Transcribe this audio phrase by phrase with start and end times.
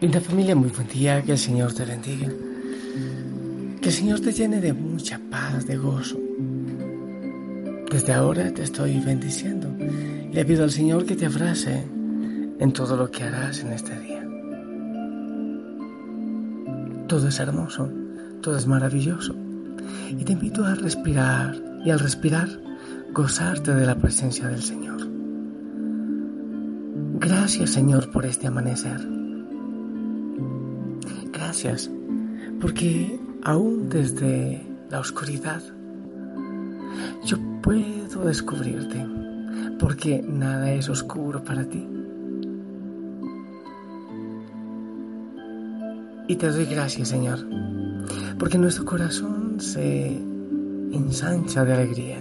[0.00, 2.28] Linda familia, muy buen día, que el Señor te bendiga.
[3.82, 6.18] Que el Señor te llene de mucha paz, de gozo.
[7.92, 9.68] Desde ahora te estoy bendiciendo.
[10.32, 11.86] Le pido al Señor que te abrace
[12.58, 14.26] en todo lo que harás en este día.
[17.06, 17.92] Todo es hermoso,
[18.40, 19.34] todo es maravilloso.
[20.08, 21.54] Y te invito a respirar
[21.84, 22.48] y al respirar
[23.12, 25.06] gozarte de la presencia del Señor.
[27.18, 29.19] Gracias Señor por este amanecer.
[31.32, 31.90] Gracias,
[32.60, 35.62] porque aún desde la oscuridad
[37.24, 39.06] yo puedo descubrirte,
[39.78, 41.86] porque nada es oscuro para ti.
[46.28, 47.40] Y te doy gracias, Señor,
[48.38, 50.16] porque nuestro corazón se
[50.92, 52.18] ensancha de alegría,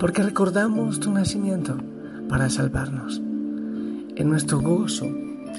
[0.00, 1.76] porque recordamos tu nacimiento
[2.28, 3.22] para salvarnos.
[4.16, 5.06] En nuestro gozo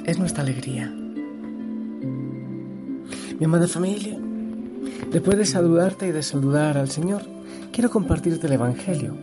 [0.05, 0.93] es nuestra alegría.
[3.39, 4.17] Mi amada familia,
[5.13, 7.21] después de saludarte y de saludar al Señor,
[7.71, 9.15] quiero compartirte el Evangelio,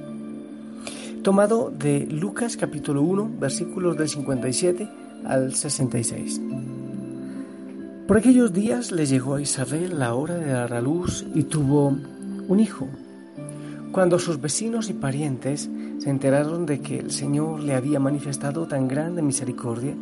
[1.23, 4.89] tomado de Lucas capítulo 1, versículos del 57
[5.27, 6.41] al 66.
[8.09, 11.89] Por aquellos días le llegó a Isabel la hora de dar a luz y tuvo
[12.49, 12.89] un hijo.
[13.93, 18.89] Cuando sus vecinos y parientes se enteraron de que el Señor le había manifestado tan
[18.89, 19.95] grande misericordia,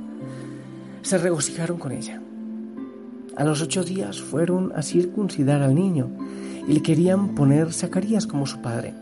[1.03, 2.21] se regocijaron con ella.
[3.37, 6.09] A los ocho días fueron a circuncidar al niño
[6.69, 8.95] y le querían poner Zacarías como su padre.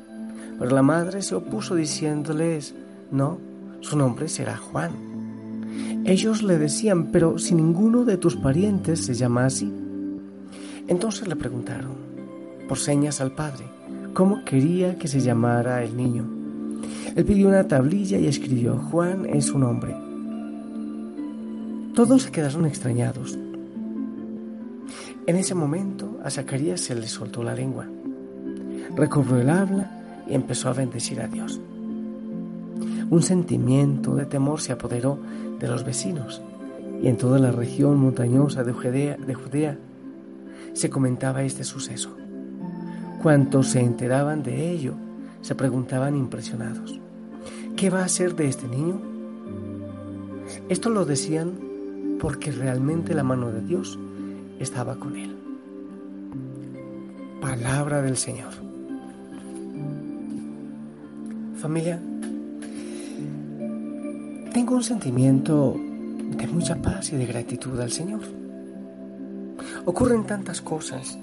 [0.58, 2.74] Pero la madre se opuso diciéndoles,
[3.10, 3.38] no,
[3.80, 4.92] su nombre será Juan.
[6.04, 9.70] Ellos le decían, pero si ninguno de tus parientes se llama así.
[10.88, 11.92] Entonces le preguntaron,
[12.68, 13.66] por señas al padre,
[14.14, 16.24] cómo quería que se llamara el niño.
[17.14, 19.94] Él pidió una tablilla y escribió, Juan es su nombre.
[21.94, 23.38] Todos se quedaron extrañados.
[25.24, 27.86] En ese momento a Zacarías se le soltó la lengua,
[28.96, 31.60] recobró el habla y empezó a bendecir a Dios.
[33.08, 35.20] Un sentimiento de temor se apoderó
[35.60, 36.42] de los vecinos
[37.00, 39.78] y en toda la región montañosa de Judea, de Judea
[40.72, 42.16] se comentaba este suceso.
[43.22, 44.94] Cuantos se enteraban de ello
[45.40, 46.98] se preguntaban impresionados,
[47.76, 49.00] ¿qué va a ser de este niño?
[50.68, 51.52] Esto lo decían
[52.18, 53.98] porque realmente la mano de Dios
[54.62, 55.36] estaba con él.
[57.40, 58.52] Palabra del Señor.
[61.56, 62.00] Familia,
[64.52, 68.20] tengo un sentimiento de mucha paz y de gratitud al Señor.
[69.84, 71.18] Ocurren tantas cosas.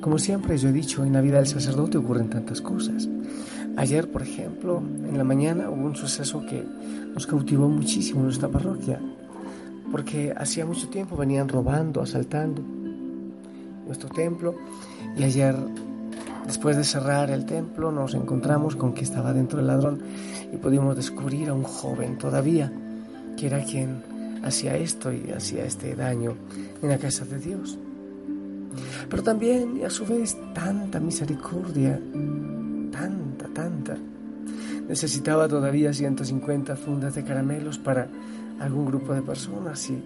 [0.00, 3.08] Como siempre yo he dicho, en la vida del sacerdote ocurren tantas cosas.
[3.76, 6.64] Ayer, por ejemplo, en la mañana hubo un suceso que
[7.14, 9.00] nos cautivó muchísimo en nuestra parroquia
[9.94, 12.60] porque hacía mucho tiempo venían robando, asaltando
[13.86, 14.56] nuestro templo
[15.16, 15.54] y ayer
[16.48, 20.02] después de cerrar el templo nos encontramos con que estaba dentro el ladrón
[20.52, 22.72] y pudimos descubrir a un joven todavía
[23.36, 24.02] que era quien
[24.42, 26.34] hacía esto y hacía este daño
[26.82, 27.78] en la casa de Dios.
[29.08, 32.00] Pero también y a su vez tanta misericordia,
[32.90, 33.96] tanta, tanta.
[34.88, 38.08] Necesitaba todavía 150 fundas de caramelos para
[38.60, 40.02] algún grupo de personas y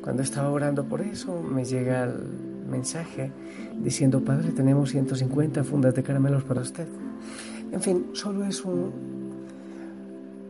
[0.00, 2.22] cuando estaba orando por eso me llega el
[2.68, 3.32] mensaje
[3.78, 6.86] diciendo, Padre, tenemos 150 fundas de caramelos para usted.
[7.72, 8.92] En fin, solo es un,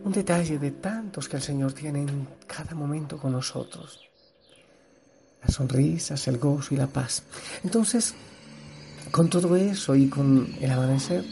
[0.05, 4.01] un detalle de tantos que el Señor tiene en cada momento con nosotros.
[5.43, 7.23] Las sonrisas, el gozo y la paz.
[7.65, 8.15] Entonces,
[9.11, 11.25] con todo eso y con el amanecer,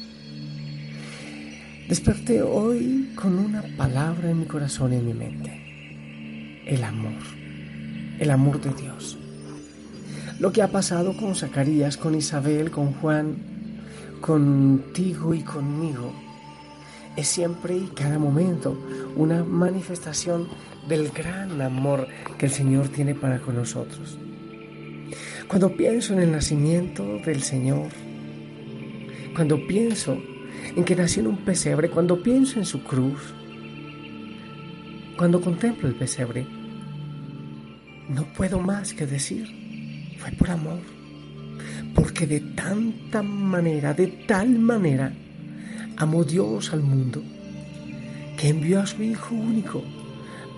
[1.88, 5.65] desperté hoy con una palabra en mi corazón y en mi mente
[6.66, 7.12] el amor,
[8.18, 9.16] el amor de Dios.
[10.38, 13.36] Lo que ha pasado con Zacarías, con Isabel, con Juan,
[14.20, 16.12] contigo y conmigo,
[17.16, 18.76] es siempre y cada momento
[19.16, 20.48] una manifestación
[20.88, 24.18] del gran amor que el Señor tiene para con nosotros.
[25.48, 27.88] Cuando pienso en el nacimiento del Señor,
[29.34, 30.18] cuando pienso
[30.74, 33.34] en que nació en un pesebre, cuando pienso en su cruz,
[35.16, 36.46] Cuando contemplo el pesebre,
[38.08, 40.81] no puedo más que decir, fue por amor,
[41.94, 45.12] porque de tanta manera, de tal manera,
[45.97, 47.23] amó Dios al mundo,
[48.37, 49.82] que envió a su Hijo único,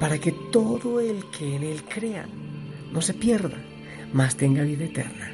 [0.01, 2.27] para que todo el que en Él crea
[2.93, 3.57] no se pierda,
[4.13, 5.33] mas tenga vida eterna.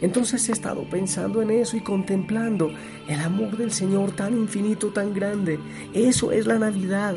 [0.00, 2.70] Entonces he estado pensando en eso y contemplando
[3.06, 5.58] el amor del Señor tan infinito, tan grande.
[5.92, 7.16] Eso es la Navidad.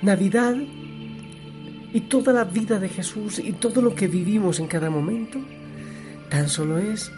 [0.00, 0.56] Navidad
[1.92, 5.38] y toda la vida de Jesús y todo lo que vivimos en cada momento,
[6.30, 7.12] tan solo es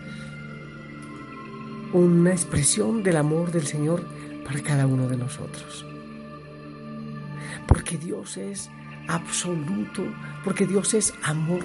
[1.93, 4.05] una expresión del amor del Señor
[4.45, 5.87] para cada uno de nosotros.
[7.69, 8.69] Porque Dios es
[9.07, 10.03] absoluto,
[10.45, 11.63] porque Dios es amor.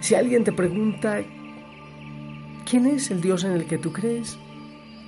[0.00, 1.22] Si alguien te pregunta,
[2.68, 4.38] ¿quién es el Dios en el que tú crees?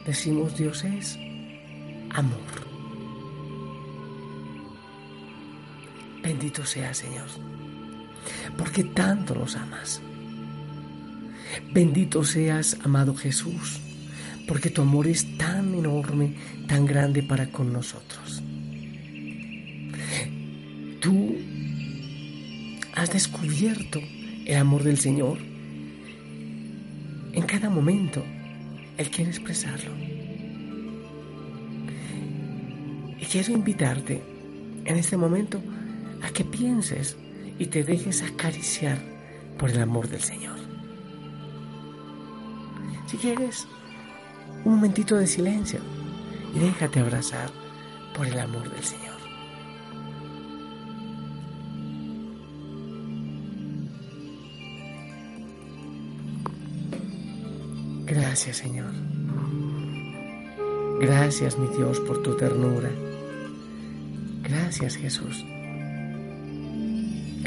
[0.04, 1.18] Decimos Dios es
[2.10, 2.63] amor.
[6.24, 7.28] Bendito sea Señor,
[8.56, 10.00] porque tanto nos amas.
[11.70, 13.78] Bendito seas, amado Jesús,
[14.48, 16.34] porque tu amor es tan enorme,
[16.66, 18.42] tan grande para con nosotros.
[21.00, 21.36] Tú
[22.94, 24.00] has descubierto
[24.46, 25.36] el amor del Señor.
[27.34, 28.24] En cada momento,
[28.96, 29.90] Él quiere expresarlo.
[33.20, 34.22] Y quiero invitarte
[34.86, 35.60] en este momento
[36.24, 37.16] a que pienses
[37.58, 38.98] y te dejes acariciar
[39.58, 40.58] por el amor del Señor.
[43.06, 43.66] Si quieres,
[44.64, 45.80] un momentito de silencio
[46.54, 47.50] y déjate abrazar
[48.16, 49.14] por el amor del Señor.
[58.06, 58.92] Gracias Señor.
[61.00, 62.90] Gracias mi Dios por tu ternura.
[64.42, 65.44] Gracias Jesús.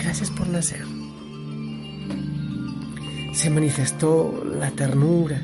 [0.07, 0.86] Gracias por nacer.
[3.33, 5.42] Se manifestó la ternura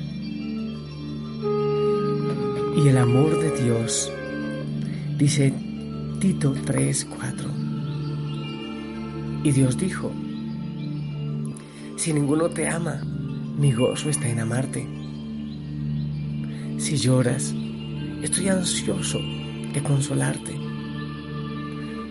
[2.77, 4.10] y el amor de Dios.
[5.18, 5.54] Dice
[6.21, 7.50] Tito 3, 4.
[9.44, 10.13] Y Dios dijo,
[11.98, 13.04] si ninguno te ama,
[13.57, 14.88] mi gozo está en amarte.
[16.77, 17.54] Si lloras,
[18.21, 20.57] estoy ansioso de consolarte.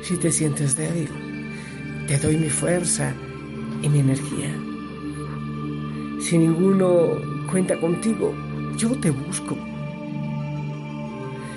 [0.02, 1.21] Si te sientes débil,
[2.12, 3.14] te doy mi fuerza
[3.81, 4.55] y mi energía.
[6.20, 7.14] Si ninguno
[7.50, 8.35] cuenta contigo,
[8.76, 9.56] yo te busco.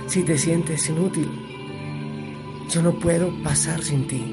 [0.07, 1.28] Si te sientes inútil,
[2.69, 4.24] yo no puedo pasar sin ti.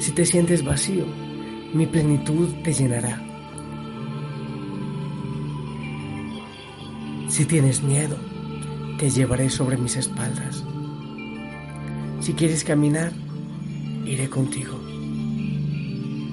[0.00, 1.04] Si te sientes vacío,
[1.72, 3.22] mi plenitud te llenará.
[7.28, 8.16] Si tienes miedo,
[8.98, 10.64] te llevaré sobre mis espaldas.
[12.20, 13.12] Si quieres caminar,
[14.08, 14.80] iré contigo.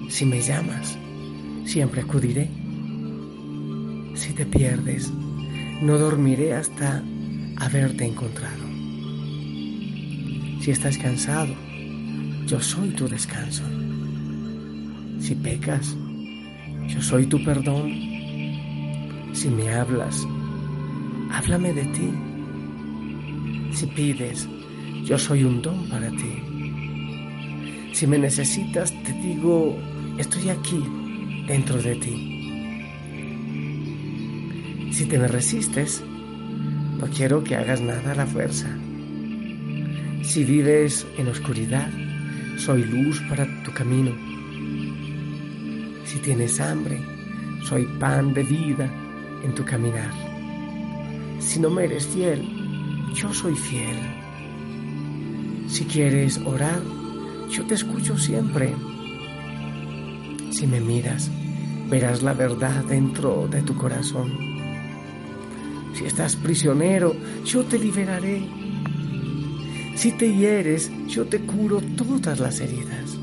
[0.10, 0.98] Si me llamas,
[1.66, 2.50] siempre acudiré.
[4.16, 5.12] Si te pierdes,
[5.82, 7.04] no dormiré hasta
[7.58, 8.64] haberte encontrado.
[10.62, 11.54] Si estás cansado,
[12.48, 13.64] yo soy tu descanso.
[15.20, 15.96] Si pecas,
[16.88, 17.92] yo soy tu perdón.
[19.34, 20.26] Si me hablas,
[21.30, 22.10] háblame de ti.
[23.74, 24.48] Si pides,
[25.04, 26.55] yo soy un don para ti.
[27.96, 29.80] Si me necesitas, te digo,
[30.18, 30.84] estoy aquí
[31.48, 32.42] dentro de ti.
[34.92, 36.04] Si te me resistes,
[37.00, 38.68] no quiero que hagas nada a la fuerza.
[40.24, 41.90] Si vives en oscuridad,
[42.58, 44.12] soy luz para tu camino.
[46.04, 47.00] Si tienes hambre,
[47.64, 48.92] soy pan de vida
[49.42, 50.12] en tu caminar.
[51.40, 52.46] Si no me eres fiel,
[53.14, 53.96] yo soy fiel.
[55.70, 56.82] Si quieres orar,
[57.50, 58.74] yo te escucho siempre.
[60.52, 61.30] Si me miras,
[61.90, 64.38] verás la verdad dentro de tu corazón.
[65.94, 68.46] Si estás prisionero, yo te liberaré.
[69.96, 73.18] Si te hieres, yo te curo todas las heridas.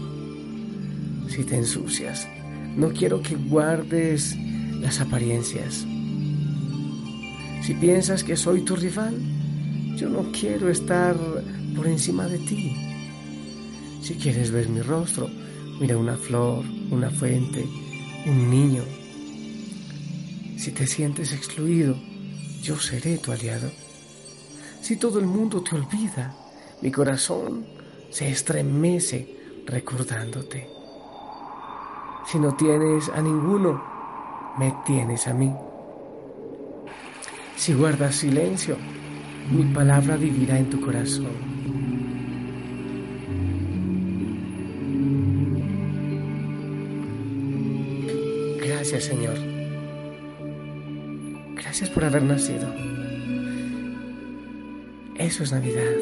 [1.28, 2.26] Si te ensucias,
[2.76, 4.36] no quiero que guardes
[4.80, 5.86] las apariencias.
[7.62, 9.14] Si piensas que soy tu rival,
[9.96, 11.14] yo no quiero estar
[11.76, 12.91] por encima de ti.
[14.02, 15.30] Si quieres ver mi rostro,
[15.78, 17.64] mira una flor, una fuente,
[18.26, 18.82] un niño.
[20.58, 21.96] Si te sientes excluido,
[22.62, 23.70] yo seré tu aliado.
[24.80, 26.34] Si todo el mundo te olvida,
[26.80, 27.64] mi corazón
[28.10, 30.68] se estremece recordándote.
[32.26, 33.80] Si no tienes a ninguno,
[34.58, 35.54] me tienes a mí.
[37.56, 38.76] Si guardas silencio,
[39.52, 41.61] mi palabra vivirá en tu corazón.
[48.92, 49.38] Gracias Señor.
[51.54, 52.70] Gracias por haber nacido.
[55.16, 55.94] Eso es Navidad.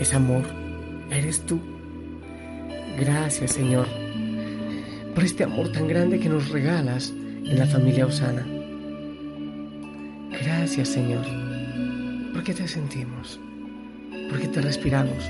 [0.00, 0.42] Es amor.
[1.12, 1.60] Eres tú.
[2.98, 3.86] Gracias Señor
[5.14, 8.44] por este amor tan grande que nos regalas en la familia Osana.
[10.42, 11.24] Gracias Señor
[12.32, 13.38] porque te sentimos,
[14.28, 15.22] porque te respiramos,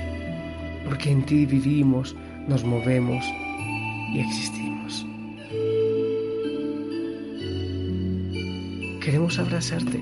[0.85, 2.15] porque en ti vivimos,
[2.47, 3.23] nos movemos
[4.15, 4.68] y existimos.
[9.09, 9.99] Queremos abrazarte.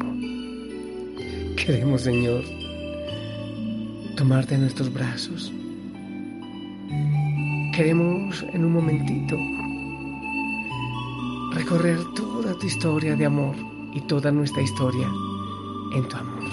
[1.55, 2.43] Queremos, Señor,
[4.17, 5.49] tomarte en nuestros brazos.
[7.73, 9.37] Queremos en un momentito
[11.53, 13.55] recorrer toda tu historia de amor
[13.93, 15.09] y toda nuestra historia
[15.95, 16.43] en tu amor.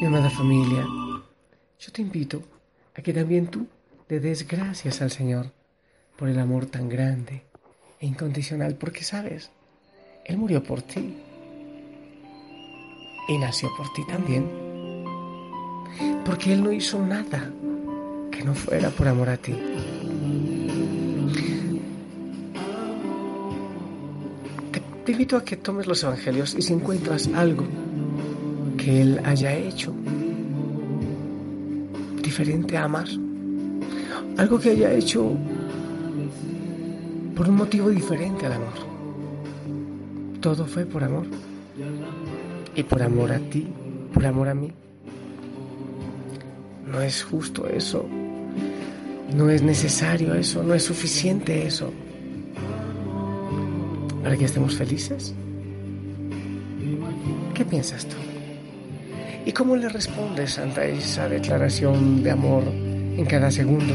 [0.00, 0.86] Mi amada familia,
[1.80, 2.55] yo te invito
[2.96, 3.66] a que también tú
[4.08, 5.52] le des gracias al Señor
[6.16, 7.42] por el amor tan grande
[8.00, 9.50] e incondicional, porque sabes,
[10.24, 11.14] Él murió por ti
[13.28, 14.48] y nació por ti también,
[16.24, 17.50] porque Él no hizo nada
[18.30, 19.52] que no fuera por amor a ti.
[24.72, 27.66] Te, te invito a que tomes los evangelios y si encuentras algo
[28.78, 29.94] que Él haya hecho
[32.36, 33.08] diferente a amar,
[34.36, 35.32] algo que haya hecho
[37.34, 38.74] por un motivo diferente al amor.
[40.42, 41.24] Todo fue por amor.
[42.74, 43.66] Y por amor a ti,
[44.12, 44.70] por amor a mí.
[46.86, 48.06] No es justo eso.
[49.34, 50.62] No es necesario eso.
[50.62, 51.90] No es suficiente eso.
[54.22, 55.34] Para que estemos felices.
[57.54, 58.16] ¿Qué piensas tú?
[59.46, 63.94] ¿Y cómo le respondes ante esa declaración de amor en cada segundo?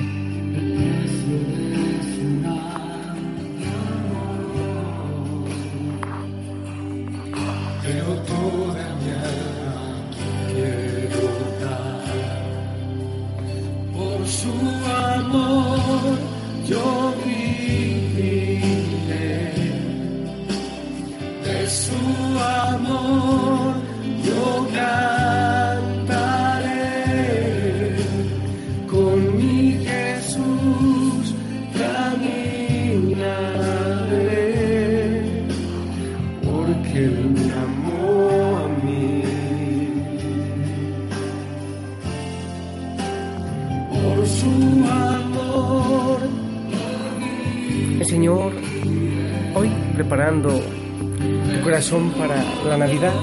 [50.29, 53.13] Tu corazón para la Navidad,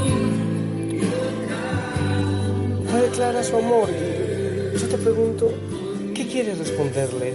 [2.90, 3.88] te declara su amor.
[4.74, 5.52] Yo te pregunto,
[6.12, 7.34] ¿qué quieres responderle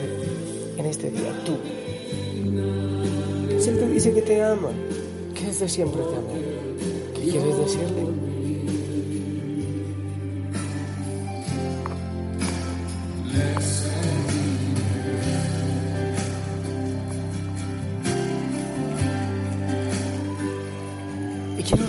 [0.77, 1.55] en este día tú?
[3.57, 4.69] Si Él te dice que te ama,
[5.33, 6.35] que desde siempre te amó,
[7.15, 8.32] ¿qué quieres decirle?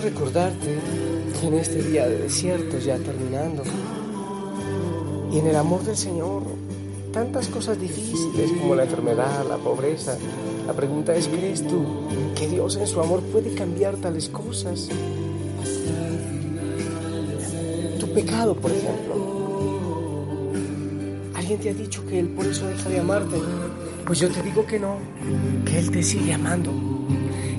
[0.05, 0.79] Recordarte
[1.41, 3.63] que en este día de desierto ya terminando,
[5.33, 6.43] y en el amor del Señor,
[7.11, 10.17] tantas cosas difíciles como la enfermedad, la pobreza,
[10.67, 11.87] la pregunta es, ¿crees tú
[12.37, 14.89] que Dios en su amor puede cambiar tales cosas?
[17.99, 19.15] Tu pecado, por ejemplo.
[21.35, 23.37] ¿Alguien te ha dicho que Él por eso deja de amarte?
[24.07, 24.99] Pues yo te digo que no,
[25.65, 26.73] que Él te sigue amando,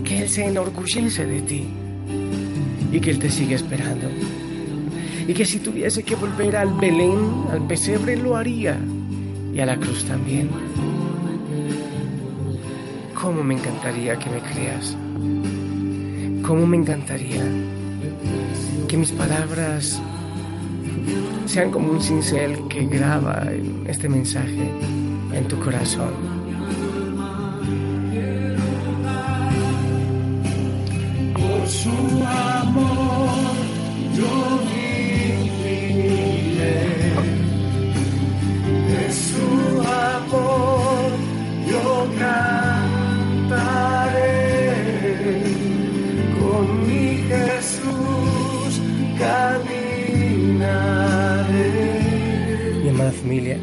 [0.04, 1.85] que Él se enorgullece de ti
[2.96, 4.08] y que Él te sigue esperando.
[5.28, 8.78] Y que si tuviese que volver al Belén, al pesebre, lo haría.
[9.54, 10.50] Y a la cruz también.
[13.20, 14.96] ¿Cómo me encantaría que me creas?
[16.42, 17.44] ¿Cómo me encantaría
[18.88, 20.00] que mis palabras
[21.48, 23.50] sean como un cincel que graba
[23.88, 24.72] este mensaje
[25.34, 26.45] en tu corazón?
[47.66, 48.82] Jesús.
[52.84, 53.58] Mi amada familia,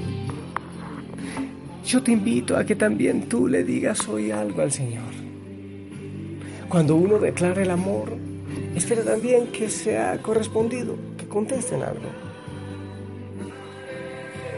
[1.86, 5.12] yo te invito a que también tú le digas hoy algo al Señor.
[6.68, 8.16] Cuando uno declara el amor,
[8.74, 12.10] espera también que sea correspondido, que contesten algo.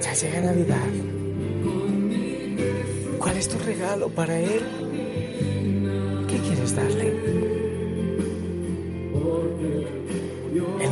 [0.00, 0.90] Ya llega Navidad.
[3.18, 4.62] ¿Cuál es tu regalo para Él?
[6.28, 7.53] ¿Qué quieres darle?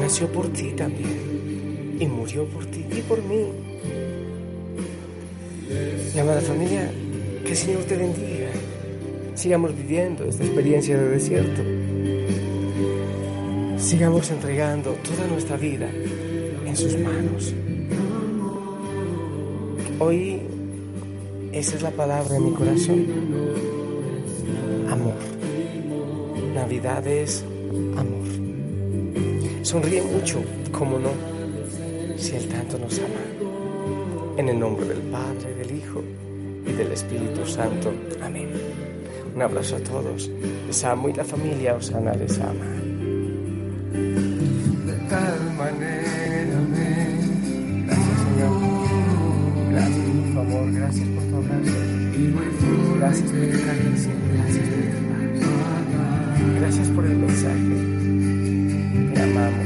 [0.02, 3.47] Nació por ti también y murió por ti y por mí.
[6.12, 6.90] Mi amada familia,
[7.44, 8.50] que el Señor te bendiga.
[9.35, 11.62] Sigamos viviendo esta experiencia de desierto.
[13.78, 15.88] Sigamos entregando toda nuestra vida
[16.66, 17.54] en sus manos.
[20.00, 20.40] Hoy
[21.52, 23.06] esa es la palabra de mi corazón.
[24.90, 25.14] Amor.
[26.54, 27.44] Navidad es.
[29.73, 31.09] Sonríe mucho, como no,
[32.19, 33.23] si Él tanto nos ama.
[34.37, 36.02] En el nombre del Padre, del Hijo
[36.67, 37.91] y del Espíritu Santo.
[38.23, 38.50] Amén.
[39.35, 40.31] Un abrazo a todos.
[40.67, 42.67] Les amo y la familia Osana les ama.
[43.95, 48.61] De tal manera me Gracias, Señor.
[49.71, 51.73] Gracias por tu amor, gracias por tu abrazo.
[52.99, 55.01] Gracias por tu caricia, gracias por tu